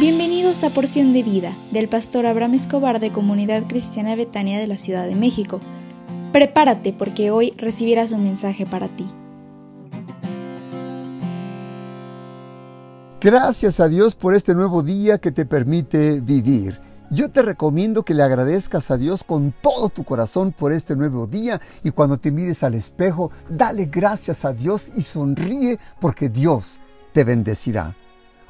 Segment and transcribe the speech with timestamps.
[0.00, 4.78] Bienvenidos a Porción de Vida del pastor Abraham Escobar de Comunidad Cristiana Betania de la
[4.78, 5.60] Ciudad de México.
[6.32, 9.06] Prepárate porque hoy recibirás un mensaje para ti.
[13.20, 16.80] Gracias a Dios por este nuevo día que te permite vivir.
[17.10, 21.26] Yo te recomiendo que le agradezcas a Dios con todo tu corazón por este nuevo
[21.26, 26.80] día y cuando te mires al espejo, dale gracias a Dios y sonríe porque Dios
[27.12, 27.94] te bendecirá.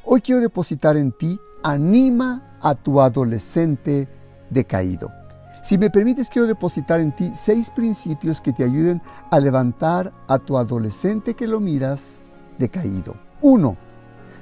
[0.02, 4.08] Hoy quiero depositar en ti, anima a tu adolescente
[4.48, 5.12] decaído.
[5.62, 10.38] Si me permites, quiero depositar en ti seis principios que te ayuden a levantar a
[10.38, 12.22] tu adolescente que lo miras
[12.58, 13.14] decaído.
[13.42, 13.76] Uno,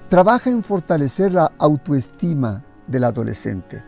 [0.09, 3.83] trabaja en fortalecer la autoestima del adolescente.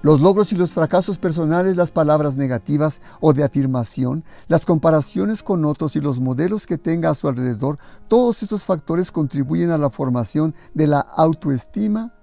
[0.00, 5.64] Los logros y los fracasos personales, las palabras negativas o de afirmación, las comparaciones con
[5.64, 9.90] otros y los modelos que tenga a su alrededor, todos estos factores contribuyen a la
[9.90, 12.14] formación de la autoestima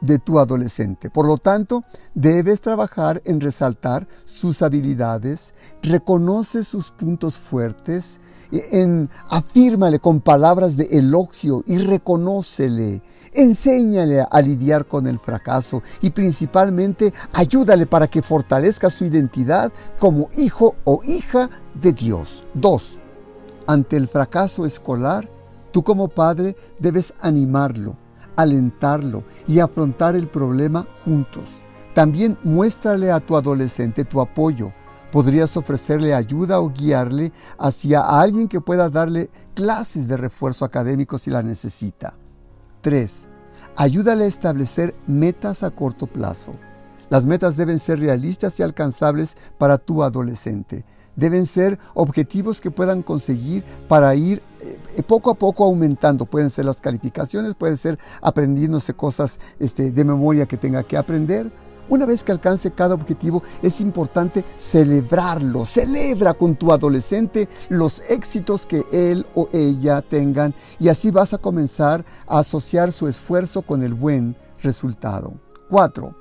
[0.00, 1.08] de tu adolescente.
[1.08, 8.18] Por lo tanto, debes trabajar en resaltar sus habilidades, reconoce sus puntos fuertes,
[9.28, 13.02] afírmale con palabras de elogio y reconócele
[13.38, 20.30] Enséñale a lidiar con el fracaso y principalmente ayúdale para que fortalezca su identidad como
[20.38, 22.44] hijo o hija de Dios.
[22.54, 22.98] 2.
[23.66, 25.28] Ante el fracaso escolar,
[25.70, 27.98] tú como padre debes animarlo,
[28.36, 31.60] alentarlo y afrontar el problema juntos.
[31.94, 34.72] También muéstrale a tu adolescente tu apoyo.
[35.12, 41.28] Podrías ofrecerle ayuda o guiarle hacia alguien que pueda darle clases de refuerzo académico si
[41.28, 42.14] la necesita.
[42.86, 43.26] 3.
[43.74, 46.54] Ayúdale a establecer metas a corto plazo.
[47.10, 50.84] Las metas deben ser realistas y alcanzables para tu adolescente.
[51.16, 56.26] Deben ser objetivos que puedan conseguir para ir eh, poco a poco aumentando.
[56.26, 61.50] Pueden ser las calificaciones, pueden ser aprendiéndose cosas este, de memoria que tenga que aprender
[61.88, 65.64] una vez que alcance cada objetivo, es importante celebrarlo.
[65.66, 71.38] Celebra con tu adolescente los éxitos que él o ella tengan y así vas a
[71.38, 75.34] comenzar a asociar su esfuerzo con el buen resultado.
[75.70, 76.14] 4.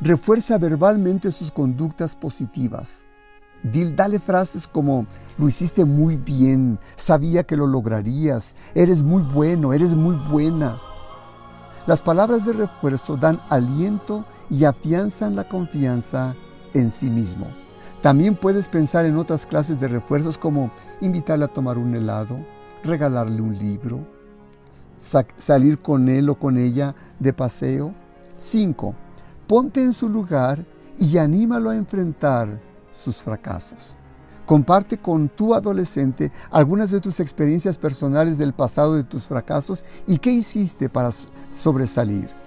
[0.00, 3.04] Refuerza verbalmente sus conductas positivas.
[3.62, 5.06] Dale frases como,
[5.38, 10.80] lo hiciste muy bien, sabía que lo lograrías, eres muy bueno, eres muy buena.
[11.86, 16.36] Las palabras de refuerzo dan aliento y afianzan la confianza
[16.74, 17.46] en sí mismo.
[18.02, 20.70] También puedes pensar en otras clases de refuerzos como
[21.00, 22.38] invitarle a tomar un helado,
[22.84, 24.06] regalarle un libro,
[25.38, 27.94] salir con él o con ella de paseo.
[28.40, 28.94] 5.
[29.46, 30.66] Ponte en su lugar
[30.98, 32.60] y anímalo a enfrentar
[32.92, 33.94] sus fracasos.
[34.44, 40.18] Comparte con tu adolescente algunas de tus experiencias personales del pasado de tus fracasos y
[40.18, 41.10] qué hiciste para
[41.50, 42.41] sobresalir.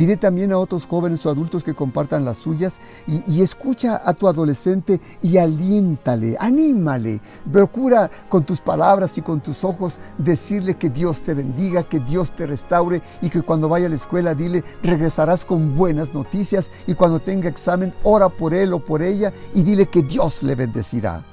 [0.00, 4.28] Pide también a otros jóvenes o adultos que compartan las suyas y, escucha a tu
[4.28, 7.20] adolescente y aliéntale, anímale.
[7.52, 12.34] Procura con tus palabras y con tus ojos decirle que Dios te bendiga, que Dios
[12.34, 16.94] te restaure y que cuando vaya a la escuela dile regresarás con buenas noticias y
[16.94, 21.26] cuando tenga examen ora por él o por ella y dile que Dios le bendecirá.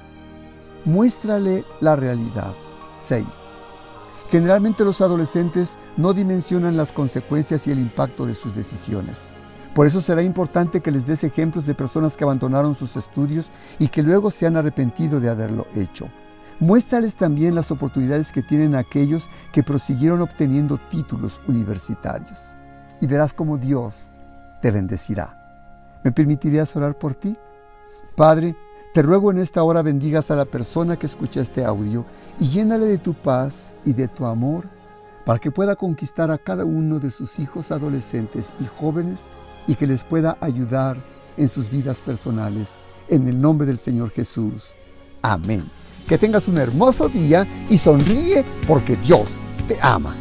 [0.84, 2.52] Muéstrale la realidad.
[2.98, 3.47] 6.
[4.30, 9.26] Generalmente los adolescentes no dimensionan las consecuencias y el impacto de sus decisiones.
[9.74, 13.88] Por eso será importante que les des ejemplos de personas que abandonaron sus estudios y
[13.88, 16.08] que luego se han arrepentido de haberlo hecho.
[16.60, 22.56] Muéstrales también las oportunidades que tienen aquellos que prosiguieron obteniendo títulos universitarios.
[23.00, 24.10] Y verás cómo Dios
[24.60, 25.38] te bendecirá.
[26.02, 27.36] ¿Me permitirías orar por ti?
[28.16, 28.56] Padre,
[28.92, 32.06] te ruego en esta hora bendigas a la persona que escucha este audio
[32.40, 34.68] y llénale de tu paz y de tu amor
[35.24, 39.26] para que pueda conquistar a cada uno de sus hijos adolescentes y jóvenes
[39.66, 40.96] y que les pueda ayudar
[41.36, 42.72] en sus vidas personales.
[43.08, 44.74] En el nombre del Señor Jesús.
[45.20, 45.70] Amén.
[46.08, 50.16] Que tengas un hermoso día y sonríe porque Dios te ama.